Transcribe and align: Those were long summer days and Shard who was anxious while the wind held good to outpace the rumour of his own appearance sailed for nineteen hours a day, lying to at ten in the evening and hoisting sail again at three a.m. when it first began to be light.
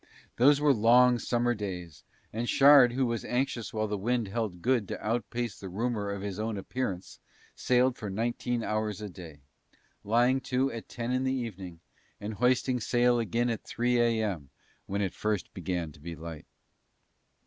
Those 0.37 0.59
were 0.59 0.73
long 0.73 1.19
summer 1.19 1.53
days 1.53 2.03
and 2.33 2.49
Shard 2.49 2.91
who 2.93 3.05
was 3.05 3.23
anxious 3.23 3.71
while 3.71 3.87
the 3.87 3.99
wind 3.99 4.29
held 4.29 4.59
good 4.63 4.87
to 4.87 4.99
outpace 4.99 5.59
the 5.59 5.69
rumour 5.69 6.09
of 6.09 6.23
his 6.23 6.39
own 6.39 6.57
appearance 6.57 7.19
sailed 7.53 7.99
for 7.99 8.09
nineteen 8.09 8.63
hours 8.63 8.99
a 8.99 9.09
day, 9.09 9.41
lying 10.03 10.39
to 10.41 10.71
at 10.71 10.89
ten 10.89 11.11
in 11.11 11.23
the 11.23 11.35
evening 11.35 11.81
and 12.19 12.33
hoisting 12.33 12.79
sail 12.79 13.19
again 13.19 13.51
at 13.51 13.63
three 13.63 13.99
a.m. 13.99 14.49
when 14.87 15.03
it 15.03 15.13
first 15.13 15.53
began 15.53 15.91
to 15.91 15.99
be 15.99 16.15
light. 16.15 16.47